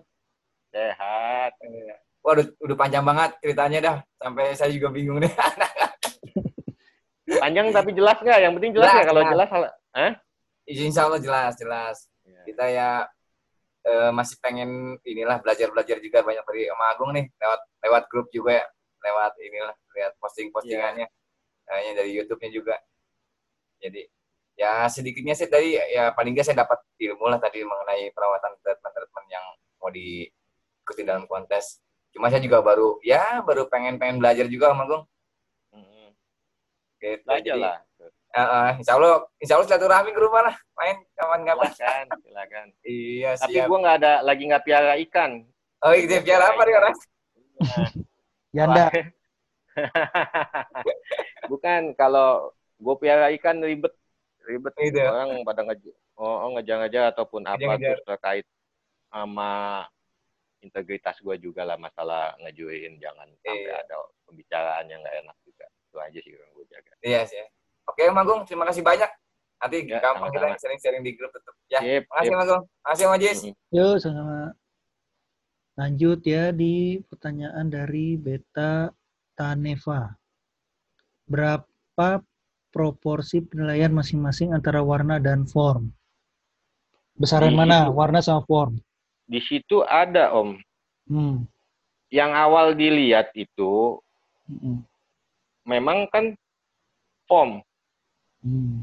Sehat. 0.70 1.52
Waduh, 2.20 2.46
udah 2.62 2.76
panjang 2.78 3.04
banget 3.04 3.30
ceritanya 3.42 3.78
dah. 3.82 3.96
Sampai 4.20 4.54
saya 4.54 4.70
juga 4.70 4.88
bingung 4.94 5.18
deh. 5.18 5.32
Panjang 7.42 7.70
tapi 7.70 7.94
jelas 7.94 8.18
nggak? 8.18 8.38
Yang 8.42 8.52
penting 8.58 8.72
jelas 8.74 8.86
Jelas, 8.90 8.94
nggak? 8.98 9.08
Kalau 9.08 9.22
jelas. 9.30 9.48
Hah? 9.94 10.12
Insya 10.66 11.02
Allah 11.06 11.20
jelas, 11.22 11.52
jelas. 11.58 11.96
Ya. 12.26 12.42
Kita 12.46 12.64
ya 12.66 12.90
eh, 13.86 14.10
masih 14.10 14.36
pengen 14.42 14.98
inilah 15.02 15.38
belajar-belajar 15.38 15.98
juga 16.02 16.26
banyak 16.26 16.44
dari 16.44 16.62
Om 16.68 16.82
Agung 16.84 17.10
nih 17.14 17.26
lewat 17.38 17.60
lewat 17.86 18.02
grup 18.10 18.26
juga 18.34 18.60
ya, 18.60 18.66
lewat 19.02 19.32
inilah 19.40 19.74
lihat 19.96 20.12
posting-postingannya, 20.20 21.06
Kayaknya 21.66 21.92
dari 21.94 22.10
YouTube-nya 22.18 22.50
juga. 22.50 22.76
Jadi 23.80 24.02
ya 24.58 24.84
sedikitnya 24.92 25.32
sih 25.32 25.48
tadi 25.48 25.78
ya 25.78 26.12
paling 26.12 26.36
nggak 26.36 26.44
saya 26.44 26.66
dapat 26.66 26.84
ilmu 27.00 27.32
lah 27.32 27.40
tadi 27.40 27.64
mengenai 27.64 28.12
perawatan 28.12 28.60
treatment-treatment 28.60 29.26
yang 29.32 29.44
mau 29.80 29.88
diikuti 30.90 31.06
dalam 31.06 31.30
kontes. 31.30 31.78
Cuma 32.10 32.26
saya 32.26 32.42
juga 32.42 32.58
baru 32.58 32.98
ya 33.06 33.38
baru 33.46 33.70
pengen 33.70 33.94
pengen 34.02 34.18
belajar 34.18 34.50
juga 34.50 34.74
Om 34.74 34.82
Agung. 34.82 35.04
Gitu. 37.00 37.22
Belajar 37.24 37.54
Jadi, 37.56 37.62
lah. 37.64 37.78
eh, 38.28 38.42
eh, 38.42 38.70
insya 38.82 38.92
Allah, 38.98 39.24
insya 39.40 39.54
Allah 39.56 39.66
silaturahmi 39.72 40.10
ke 40.12 40.20
rumah 40.20 40.42
lah, 40.52 40.56
main 40.76 41.00
kapan-kapan. 41.16 41.70
Silakan, 41.72 42.06
silakan. 42.20 42.66
Iya 42.84 43.30
Tapi 43.40 43.54
siap. 43.56 43.66
gue 43.72 43.78
nggak 43.80 43.96
ada 44.04 44.12
lagi 44.20 44.42
nggak 44.44 44.64
piara 44.66 44.92
ikan. 45.08 45.30
Oh, 45.80 45.96
iya, 45.96 46.20
biar 46.20 46.42
apa 46.44 46.60
nih 46.60 46.74
orang? 46.76 46.94
Yanda, 48.52 48.84
Bukan 51.48 51.96
kalau 51.96 52.52
gue 52.76 52.94
piara 53.00 53.32
ikan 53.40 53.56
ribet, 53.64 53.96
ribet 54.44 54.74
Gitu. 54.76 55.00
orang 55.00 55.40
pada 55.40 55.64
ngejar, 55.64 55.94
oh, 56.20 56.36
oh, 56.44 56.48
ngejar-ngejar 56.58 57.16
ataupun 57.16 57.48
apa 57.48 57.80
terus 57.80 58.04
terkait 58.04 58.44
sama 59.08 59.88
integritas 60.60 61.16
gue 61.18 61.36
juga 61.36 61.64
lah 61.64 61.76
masalah 61.76 62.36
ngejuin 62.38 63.00
jangan 63.00 63.28
sampai 63.40 63.64
Iya. 63.64 63.80
ada 63.80 63.96
pembicaraan 64.24 64.84
yang 64.86 65.00
nggak 65.00 65.16
enak 65.24 65.36
juga 65.42 65.64
itu 65.66 65.96
aja 65.98 66.18
sih 66.20 66.32
yang 66.32 66.52
gue 66.52 66.64
jaga. 66.68 66.92
Iya 67.02 67.20
sih. 67.26 67.40
Oke, 67.88 68.06
Om 68.06 68.20
Agung, 68.20 68.40
terima 68.46 68.62
kasih 68.68 68.84
banyak. 68.84 69.10
Nanti 69.58 69.76
Ya, 69.84 69.98
gampang 69.98 70.30
kita 70.30 70.46
sama-sama. 70.46 70.62
sering-sering 70.62 71.02
di 71.02 71.12
grup 71.12 71.32
tetap. 71.34 71.52
Ya, 71.66 71.80
Sip, 71.82 72.02
makasih 72.06 72.24
sip. 72.24 72.36
Om 72.36 72.42
Agung. 72.44 72.62
Makasih 72.80 73.04
Om 73.04 73.14
Ajis. 73.16 73.38
Mm-mm. 73.42 73.74
yuk 73.74 73.94
sama 73.98 74.54
lanjut 75.74 76.20
ya 76.22 76.52
di 76.52 76.74
pertanyaan 77.02 77.66
dari 77.66 78.14
Beta 78.14 78.92
Taneva. 79.32 80.12
Berapa 81.24 82.20
proporsi 82.70 83.40
penilaian 83.40 83.90
masing-masing 83.90 84.52
antara 84.52 84.84
warna 84.84 85.16
dan 85.16 85.46
form? 85.46 85.88
Besaran 87.16 87.52
mana? 87.52 87.88
Warna 87.88 88.20
sama 88.20 88.44
form? 88.44 88.76
Di 89.30 89.38
situ 89.38 89.86
ada 89.86 90.34
om. 90.34 90.58
Hmm. 91.06 91.46
Yang 92.10 92.30
awal 92.34 92.66
dilihat 92.74 93.30
itu 93.38 94.02
Mm-mm. 94.50 94.82
memang 95.62 96.10
kan 96.10 96.34
form. 97.30 97.62
Hmm. 98.42 98.82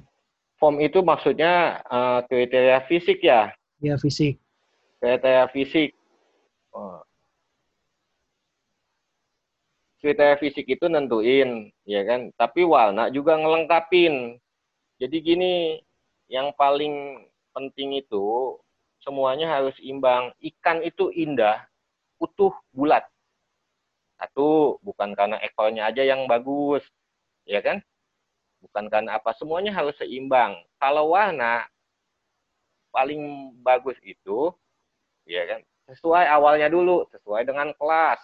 Form 0.55 0.79
itu 0.79 1.03
maksudnya 1.03 1.83
eh, 1.83 2.19
kriteria 2.31 2.87
fisik 2.87 3.19
ya. 3.19 3.51
Ya 3.83 3.99
fisik. 3.99 4.39
kriteria 5.03 5.51
fisik. 5.51 5.91
Oh. 6.71 7.03
Kriteria 9.99 10.39
fisik 10.39 10.65
itu 10.69 10.85
nentuin, 10.87 11.67
ya 11.83 12.01
kan? 12.07 12.31
Tapi 12.39 12.63
warna 12.63 13.11
juga 13.11 13.35
ngelengkapin. 13.35 14.39
Jadi 14.97 15.17
gini, 15.21 15.53
yang 16.31 16.53
paling 16.55 17.27
penting 17.51 17.97
itu 17.97 18.55
semuanya 19.07 19.47
harus 19.47 19.79
imbang. 19.79 20.35
Ikan 20.43 20.83
itu 20.83 21.07
indah, 21.15 21.63
utuh, 22.19 22.51
bulat. 22.75 23.07
Satu, 24.19 24.75
bukan 24.83 25.15
karena 25.15 25.39
ekornya 25.39 25.87
aja 25.87 26.03
yang 26.03 26.27
bagus, 26.27 26.83
ya 27.47 27.63
kan? 27.63 27.79
Bukan 28.59 28.91
karena 28.91 29.15
apa, 29.15 29.31
semuanya 29.39 29.71
harus 29.71 29.95
seimbang. 29.95 30.59
Kalau 30.75 31.15
warna 31.15 31.63
paling 32.91 33.53
bagus 33.61 33.93
itu 34.01 34.49
ya 35.27 35.45
kan 35.45 35.61
sesuai 35.91 36.25
awalnya 36.33 36.65
dulu 36.65 37.05
sesuai 37.13 37.45
dengan 37.45 37.69
kelas 37.77 38.17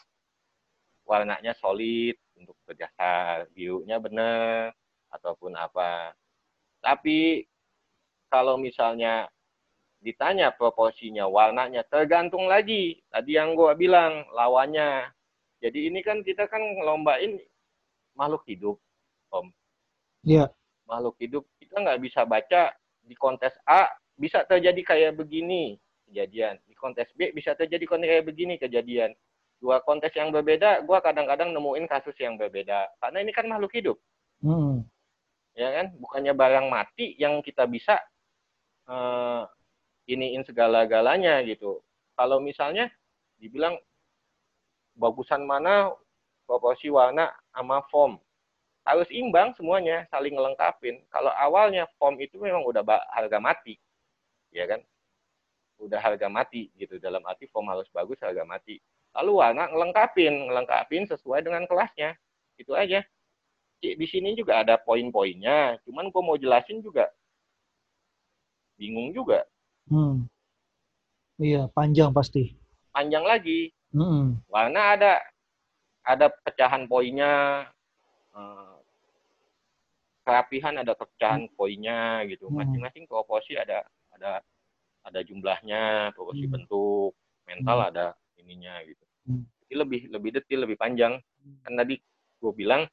warnanya 1.05 1.53
solid 1.61 2.17
untuk 2.33 2.57
berdasar 2.65 3.45
birunya 3.53 4.01
benar 4.01 4.73
ataupun 5.13 5.53
apa 5.53 6.15
tapi 6.81 7.45
kalau 8.33 8.57
misalnya 8.57 9.29
ditanya 10.03 10.51
proporsinya 10.51 11.23
warnanya 11.25 11.87
tergantung 11.87 12.51
lagi. 12.51 12.99
Tadi 13.07 13.39
yang 13.39 13.55
gua 13.55 13.71
bilang 13.73 14.27
lawannya. 14.35 15.07
Jadi 15.63 15.87
ini 15.87 16.03
kan 16.03 16.19
kita 16.19 16.51
kan 16.51 16.59
ngelombain 16.59 17.39
makhluk 18.19 18.43
hidup 18.51 18.77
om. 19.31 19.49
Ya. 20.23 20.51
makhluk 20.83 21.15
hidup 21.19 21.43
kita 21.59 21.79
nggak 21.79 21.99
bisa 21.99 22.23
baca 22.27 22.75
di 23.03 23.15
kontes 23.15 23.55
A 23.63 23.87
bisa 24.19 24.43
terjadi 24.43 24.83
kayak 24.83 25.15
begini 25.15 25.79
kejadian. 26.11 26.59
Di 26.67 26.75
kontes 26.75 27.07
B 27.15 27.31
bisa 27.31 27.55
terjadi 27.55 27.87
kontes 27.87 28.11
kayak 28.11 28.27
begini 28.27 28.59
kejadian. 28.59 29.15
Dua 29.63 29.79
kontes 29.79 30.11
yang 30.11 30.35
berbeda 30.35 30.83
gua 30.83 30.99
kadang-kadang 30.99 31.55
nemuin 31.55 31.87
kasus 31.87 32.15
yang 32.19 32.35
berbeda. 32.35 32.91
Karena 32.99 33.23
ini 33.23 33.31
kan 33.31 33.47
makhluk 33.47 33.71
hidup. 33.71 33.97
Hmm. 34.43 34.83
ya 35.55 35.71
kan? 35.71 35.95
Bukannya 35.95 36.35
barang 36.35 36.67
mati 36.67 37.15
yang 37.15 37.39
kita 37.39 37.63
bisa 37.63 37.95
eh, 38.91 39.43
iniin 40.07 40.43
segala-galanya 40.43 41.39
gitu. 41.47 41.79
Kalau 42.13 42.43
misalnya 42.43 42.91
dibilang 43.39 43.79
bagusan 44.93 45.43
mana 45.47 45.89
proporsi 46.45 46.91
warna 46.91 47.33
sama 47.55 47.81
form 47.89 48.19
harus 48.83 49.07
imbang 49.09 49.55
semuanya 49.55 50.03
saling 50.11 50.35
ngelengkapin. 50.35 50.99
Kalau 51.07 51.31
awalnya 51.31 51.87
form 51.95 52.19
itu 52.19 52.35
memang 52.35 52.67
udah 52.67 52.83
harga 53.15 53.39
mati 53.39 53.79
ya 54.51 54.67
kan? 54.67 54.83
Udah 55.79 55.99
harga 55.99 56.27
mati 56.29 56.69
gitu 56.77 56.99
dalam 56.99 57.23
arti 57.25 57.47
form 57.49 57.71
harus 57.71 57.87
bagus 57.89 58.19
harga 58.19 58.43
mati. 58.43 58.77
Lalu 59.15 59.31
warna 59.39 59.71
ngelengkapin 59.71 60.51
ngelengkapin 60.51 61.07
sesuai 61.09 61.47
dengan 61.47 61.63
kelasnya. 61.65 62.13
Itu 62.59 62.75
aja. 62.75 63.01
Di 63.79 63.95
di 63.95 64.07
sini 64.07 64.35
juga 64.35 64.63
ada 64.63 64.79
poin-poinnya 64.79 65.79
cuman 65.87 66.11
gue 66.11 66.21
mau 66.21 66.37
jelasin 66.37 66.83
juga. 66.83 67.07
Bingung 68.75 69.15
juga 69.15 69.47
Hmm. 69.89 70.25
Iya, 71.41 71.67
panjang 71.73 72.13
pasti. 72.13 72.55
panjang 72.93 73.25
lagi 73.25 73.73
Hmm. 73.89 74.37
warna 74.53 74.93
ada 74.93 75.17
ada 76.05 76.29
pecahan 76.45 76.85
poinnya 76.85 77.65
eh, 78.37 78.75
kerapihan 80.21 80.77
ada 80.77 80.93
pecahan 80.93 81.49
poinnya 81.57 82.21
gitu 82.29 82.53
Hmm. 82.53 82.61
masing-masing 82.61 83.09
proporsi 83.09 83.57
ada 83.57 83.81
ada 84.13 84.45
ada 85.03 85.19
jumlahnya 85.25 86.13
proporsi 86.13 86.45
Hmm. 86.45 86.53
bentuk 86.53 87.17
mental 87.49 87.77
Hmm. 87.81 87.89
ada 87.89 88.05
ininya 88.37 88.77
gitu 88.85 89.03
Hmm. 89.25 89.41
Jadi 89.65 89.73
lebih 89.73 90.01
lebih 90.13 90.29
detail 90.37 90.59
lebih 90.69 90.77
panjang 90.77 91.17
kan 91.65 91.73
tadi 91.73 91.97
gue 92.39 92.53
bilang 92.53 92.85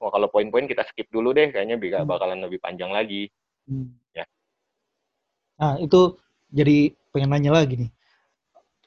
wah 0.00 0.08
kalau 0.08 0.32
poin-poin 0.32 0.64
kita 0.64 0.88
skip 0.88 1.12
dulu 1.12 1.36
deh 1.36 1.52
kayaknya 1.52 1.76
Hmm. 1.76 2.08
bakalan 2.08 2.40
lebih 2.40 2.64
panjang 2.64 2.88
lagi 2.88 3.28
Hmm. 3.68 3.92
Ya. 4.16 4.24
Nah, 5.60 5.76
itu 5.84 6.16
jadi 6.54 6.94
pengen 7.10 7.30
nanya 7.34 7.52
lagi 7.58 7.74
nih. 7.82 7.90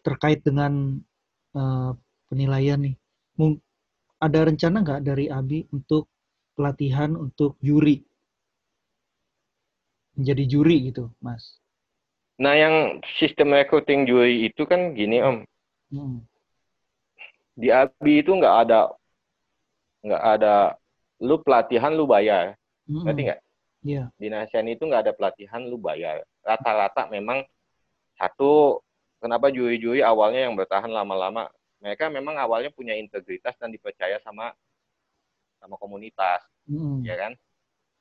Terkait 0.01 0.39
dengan 0.41 1.03
eh, 1.51 1.91
penilaian 2.31 2.79
nih. 2.79 2.95
Mung- 3.35 3.59
ada 4.17 4.47
rencana 4.49 4.81
nggak 4.81 5.01
dari 5.05 5.27
Abi 5.29 5.67
untuk 5.69 6.07
pelatihan 6.57 7.13
untuk 7.13 7.59
juri? 7.61 8.01
menjadi 10.17 10.49
juri 10.49 10.89
gitu, 10.89 11.13
Mas. 11.21 11.61
Nah, 12.41 12.57
yang 12.57 12.97
sistem 13.21 13.53
recruiting 13.53 14.09
juri 14.09 14.49
itu 14.49 14.65
kan 14.65 14.97
gini 14.97 15.21
Om, 15.21 15.45
Hmm. 15.93 16.25
di 17.53 17.69
ABI 17.69 18.25
itu 18.25 18.33
nggak 18.33 18.55
ada 18.65 18.97
nggak 20.01 20.23
ada 20.37 20.73
lu 21.21 21.37
pelatihan 21.45 21.93
lu 21.93 22.09
bayar, 22.09 22.57
Hmm. 22.89 23.05
ngerti 23.05 23.21
nggak? 23.29 23.41
Iya. 23.85 24.03
Di 24.17 24.27
ASEAN 24.33 24.73
itu 24.73 24.89
nggak 24.89 25.05
ada 25.05 25.13
pelatihan 25.13 25.61
lu 25.69 25.77
bayar. 25.77 26.25
Rata-rata 26.41 27.05
memang 27.13 27.45
satu 28.17 28.81
kenapa 29.21 29.49
juri-juri 29.53 30.01
awalnya 30.01 30.45
yang 30.49 30.53
bertahan 30.57 30.89
lama-lama 30.89 31.49
mereka 31.77 32.09
memang 32.09 32.37
awalnya 32.41 32.73
punya 32.73 32.97
integritas 32.97 33.53
dan 33.61 33.69
dipercaya 33.69 34.17
sama 34.25 34.53
sama 35.57 35.77
komunitas, 35.77 36.41
Hmm. 36.69 37.01
ya 37.01 37.17
kan? 37.17 37.33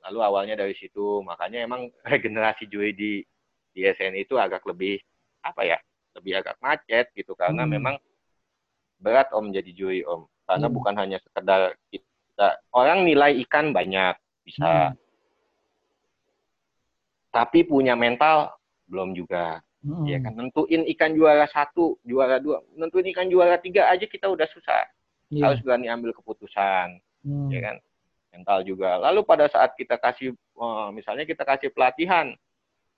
Lalu 0.05 0.19
awalnya 0.21 0.55
dari 0.57 0.77
situ, 0.77 1.21
makanya 1.25 1.65
emang 1.65 1.89
regenerasi 2.05 2.69
juri 2.69 2.93
di 2.93 3.21
di 3.73 3.81
SN 3.85 4.17
itu 4.17 4.37
agak 4.37 4.65
lebih 4.65 4.97
apa 5.45 5.61
ya? 5.65 5.77
Lebih 6.17 6.41
agak 6.41 6.57
macet 6.61 7.09
gitu 7.13 7.33
karena 7.37 7.65
Hmm. 7.65 7.73
memang 7.77 7.95
berat 8.97 9.29
Om 9.33 9.53
jadi 9.53 9.71
juri 9.73 10.01
Om. 10.05 10.25
Karena 10.45 10.67
Hmm. 10.69 10.75
bukan 10.77 10.95
hanya 10.97 11.17
sekedar 11.21 11.77
kita 11.93 12.57
orang 12.73 13.05
nilai 13.05 13.37
ikan 13.45 13.73
banyak 13.73 14.17
bisa, 14.41 14.93
Hmm. 14.93 14.97
tapi 17.29 17.61
punya 17.67 17.93
mental 17.93 18.53
belum 18.89 19.13
juga. 19.13 19.61
Hmm. 19.87 20.03
Ya 20.03 20.19
kan 20.19 20.35
nentuin 20.35 20.83
ikan 20.91 21.15
juara 21.15 21.47
satu, 21.47 21.95
juara 22.03 22.43
dua, 22.43 22.59
nentuin 22.75 23.07
ikan 23.15 23.31
juara 23.31 23.55
tiga 23.55 23.87
aja 23.87 24.03
kita 24.03 24.27
udah 24.27 24.43
susah. 24.51 24.83
Iya. 25.31 25.47
Harus 25.47 25.63
berani 25.63 25.87
ambil 25.87 26.11
keputusan, 26.11 26.99
Hmm. 27.23 27.47
ya 27.47 27.59
kan? 27.71 27.75
Mental 28.35 28.59
juga. 28.67 28.99
Lalu 28.99 29.23
pada 29.23 29.47
saat 29.47 29.71
kita 29.79 29.95
kasih, 29.95 30.35
eh, 30.35 30.87
misalnya 30.91 31.23
kita 31.23 31.47
kasih 31.47 31.71
pelatihan, 31.71 32.35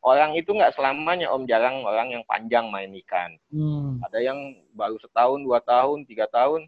orang 0.02 0.34
itu 0.34 0.50
nggak 0.50 0.74
selamanya 0.74 1.30
om 1.30 1.46
jarang 1.46 1.86
orang 1.86 2.10
yang 2.10 2.24
panjang 2.26 2.66
main 2.74 2.90
ikan. 3.06 3.38
Hmm. 3.54 4.02
Ada 4.10 4.26
yang 4.26 4.58
baru 4.74 4.98
setahun, 4.98 5.46
dua 5.46 5.62
tahun, 5.62 6.10
tiga 6.10 6.26
tahun, 6.26 6.66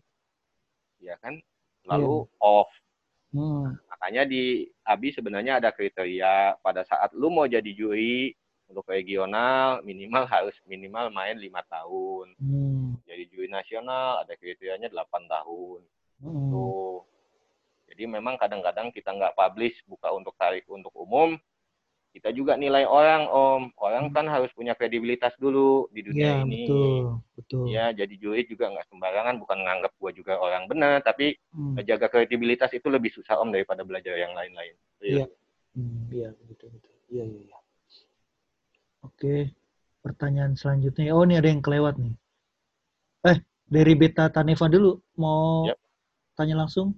ya 1.02 1.18
kan? 1.18 1.42
Lalu 1.90 2.30
off. 2.38 2.70
Hmm. 3.34 3.74
Makanya 3.90 4.28
di 4.28 4.68
ABI 4.86 5.10
sebenarnya 5.16 5.58
ada 5.64 5.72
kriteria 5.72 6.60
pada 6.60 6.86
saat 6.86 7.10
lu 7.16 7.32
mau 7.32 7.48
jadi 7.48 7.72
juri 7.74 8.36
untuk 8.72 8.88
regional 8.88 9.84
minimal 9.84 10.24
harus 10.26 10.56
minimal 10.64 11.12
main 11.12 11.36
lima 11.36 11.60
tahun. 11.68 12.32
Hmm. 12.40 12.96
Jadi 13.04 13.28
juri 13.28 13.52
nasional 13.52 14.24
ada 14.24 14.34
kriterianya 14.40 14.88
8 14.88 15.28
tahun. 15.28 15.80
Hmm. 16.24 16.50
Tuh. 16.50 17.04
Jadi 17.92 18.08
memang 18.08 18.40
kadang-kadang 18.40 18.96
kita 18.96 19.12
nggak 19.12 19.36
publish 19.36 19.76
buka 19.84 20.16
untuk 20.16 20.32
tarik 20.40 20.64
untuk 20.72 20.96
umum. 20.96 21.36
Kita 22.12 22.32
juga 22.32 22.60
nilai 22.60 22.84
orang 22.84 23.28
om. 23.28 23.62
Orang 23.80 24.12
kan 24.12 24.28
harus 24.28 24.52
punya 24.52 24.76
kredibilitas 24.76 25.32
dulu 25.40 25.88
di 25.96 26.04
dunia 26.04 26.40
Iya, 26.40 26.44
ini. 26.44 26.68
betul, 26.68 26.96
betul. 27.40 27.64
Ya, 27.72 27.86
jadi 27.96 28.12
juri 28.20 28.44
juga 28.48 28.68
nggak 28.68 28.88
sembarangan, 28.92 29.40
bukan 29.40 29.60
nganggap 29.64 29.96
gua 29.96 30.12
juga 30.12 30.36
orang 30.36 30.68
benar, 30.68 31.00
tapi 31.04 31.40
Hmm. 31.56 31.80
menjaga 31.80 32.12
kredibilitas 32.12 32.72
itu 32.76 32.88
lebih 32.92 33.16
susah 33.16 33.40
om 33.40 33.48
daripada 33.48 33.88
belajar 33.88 34.16
yang 34.20 34.36
lain-lain. 34.36 34.76
Iya. 35.00 35.28
Hmm, 35.72 36.12
iya, 36.12 36.36
betul, 36.52 36.68
betul. 36.76 36.92
Iya, 37.08 37.24
iya, 37.32 37.40
iya. 37.48 37.58
Oke, 39.22 39.54
pertanyaan 40.02 40.58
selanjutnya. 40.58 41.14
Oh, 41.14 41.22
ini 41.22 41.38
ada 41.38 41.46
yang 41.46 41.62
kelewat 41.62 41.94
nih. 42.02 42.18
Eh, 43.30 43.38
dari 43.70 43.94
Beta 43.94 44.34
Taneva 44.34 44.66
dulu. 44.66 44.98
Mau 45.22 45.70
Yap. 45.70 45.78
tanya 46.34 46.66
langsung? 46.66 46.98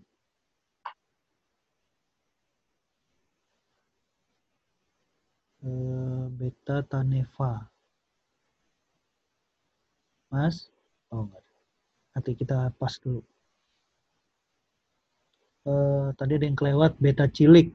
Eh, 5.68 6.24
Beta 6.32 6.80
Taneva. 6.88 7.68
Mas? 10.32 10.72
Oh, 11.12 11.28
enggak. 11.28 11.44
Nanti 12.16 12.32
kita 12.40 12.72
pas 12.80 12.96
dulu. 13.04 13.20
Eh, 15.68 16.08
tadi 16.16 16.40
ada 16.40 16.46
yang 16.48 16.56
kelewat 16.56 16.96
Beta 17.04 17.28
Cilik 17.28 17.68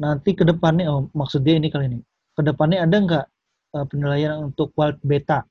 nanti 0.00 0.32
ke 0.32 0.48
depannya, 0.48 0.88
oh, 0.88 1.12
maksud 1.12 1.44
dia 1.44 1.60
ini 1.60 1.68
kali 1.68 1.84
ini, 1.92 2.00
ke 2.34 2.40
depannya 2.46 2.86
ada 2.86 2.96
nggak 2.96 3.26
eh, 3.76 3.86
penilaian 3.90 4.50
untuk 4.50 4.74
wild 4.76 4.98
beta? 5.02 5.46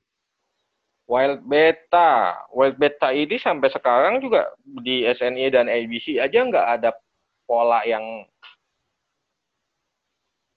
Wild 1.10 1.42
Beta, 1.42 2.38
Wild 2.54 2.78
Beta 2.78 3.10
ini 3.10 3.34
sampai 3.42 3.66
sekarang 3.74 4.22
juga 4.22 4.54
di 4.62 5.02
SNI 5.02 5.50
dan 5.50 5.66
ABC 5.66 6.22
aja 6.22 6.38
nggak 6.38 6.66
ada 6.78 6.94
pola 7.50 7.82
yang 7.82 8.22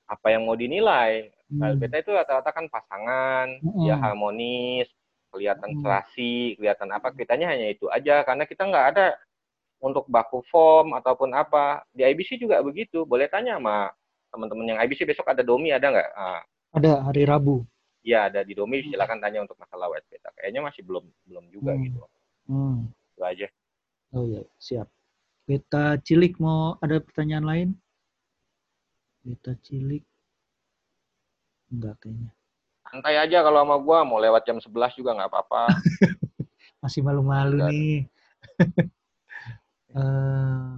apa 0.06 0.30
yang 0.30 0.46
mau 0.46 0.54
dinilai. 0.54 1.34
Wild 1.50 1.78
Hmm. 1.78 1.82
Beta 1.82 2.06
itu 2.06 2.14
rata-rata 2.14 2.54
kan 2.54 2.70
pasangan, 2.70 3.50
Mm-mm. 3.66 3.90
ya 3.90 3.98
harmonis, 3.98 4.86
kelihatan 5.34 5.74
Mm. 5.74 5.82
serasi, 5.82 6.54
kelihatan 6.62 6.90
apa, 6.94 7.10
kitanya 7.18 7.50
hanya 7.50 7.74
itu 7.74 7.90
aja 7.90 8.22
karena 8.22 8.46
kita 8.46 8.70
nggak 8.70 8.86
ada 8.94 9.18
untuk 9.82 10.06
baku 10.06 10.46
form 10.54 10.94
ataupun 10.94 11.34
apa. 11.34 11.82
Di 11.90 12.06
IBC 12.06 12.38
juga 12.38 12.62
begitu. 12.62 13.10
Boleh 13.10 13.26
tanya 13.26 13.58
sama 13.58 13.90
teman-teman 14.34 14.66
yang 14.66 14.80
IBC 14.82 15.06
besok 15.06 15.30
ada 15.30 15.46
domi 15.46 15.70
ada 15.70 15.88
nggak? 15.88 16.10
Ah, 16.18 16.42
Ada 16.74 17.06
hari 17.06 17.24
Rabu. 17.24 17.62
ya 18.02 18.28
ada 18.28 18.42
di 18.42 18.52
domi 18.52 18.82
silakan 18.84 19.22
tanya 19.22 19.46
untuk 19.46 19.56
masalah 19.56 19.88
Wild 19.88 20.04
Beta. 20.10 20.28
Kayaknya 20.36 20.62
masih 20.66 20.82
belum 20.84 21.06
belum 21.24 21.46
juga 21.48 21.72
Hmm. 21.72 21.84
gitu. 21.86 22.02
Hmm. 22.50 22.78
Itu 23.14 23.22
aja. 23.24 23.48
Oh 24.12 24.26
iya, 24.26 24.42
siap. 24.58 24.90
Beta 25.46 25.96
cilik 25.98 26.36
mau 26.38 26.76
ada 26.78 26.98
pertanyaan 26.98 27.46
lain? 27.46 27.70
Beta 29.22 29.54
cilik. 29.62 30.04
Enggak 31.70 31.96
kayaknya. 32.02 32.32
santai 32.84 33.18
aja 33.18 33.42
kalau 33.42 33.64
sama 33.64 33.78
gua 33.80 34.06
mau 34.06 34.20
lewat 34.20 34.44
jam 34.44 34.60
11 34.60 34.94
juga 34.94 35.18
nggak 35.18 35.26
apa-apa 35.26 35.66
Masih 36.84 37.02
malu-malu 37.02 37.58
nih. 37.66 38.06
Eh, 39.94 40.70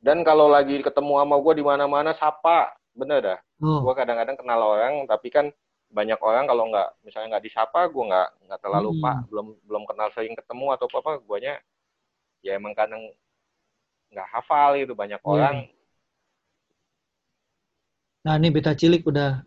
dan 0.00 0.24
kalau 0.24 0.48
lagi 0.48 0.80
ketemu 0.80 1.12
sama 1.20 1.36
gua 1.40 1.54
di 1.54 1.64
mana-mana 1.64 2.12
sapa. 2.16 2.72
Bener 2.96 3.20
dah. 3.22 3.38
Oh, 3.62 3.84
gua 3.84 3.94
kadang-kadang 3.94 4.36
kenal 4.40 4.60
orang 4.64 5.04
tapi 5.06 5.28
kan 5.30 5.52
banyak 5.90 6.18
orang 6.22 6.46
kalau 6.46 6.70
nggak 6.70 6.88
misalnya 7.02 7.36
nggak 7.36 7.44
disapa 7.50 7.86
gua 7.92 8.04
nggak 8.10 8.28
nggak 8.48 8.60
terlalu 8.64 8.90
Hmm. 8.96 9.02
pak. 9.04 9.16
Belum 9.30 9.46
belum 9.68 9.82
kenal 9.86 10.08
sering 10.16 10.34
ketemu 10.34 10.66
atau 10.74 10.86
apa 10.90 10.98
apa 11.04 11.12
guanya 11.22 11.54
ya 12.40 12.56
emang 12.56 12.72
kadang 12.72 13.04
nggak 14.10 14.28
hafal 14.32 14.74
gitu 14.80 14.92
banyak 14.96 15.20
Iya. 15.20 15.28
orang. 15.28 15.56
Nah 18.20 18.34
ini 18.36 18.48
beta 18.52 18.72
cilik 18.76 19.00
udah 19.08 19.40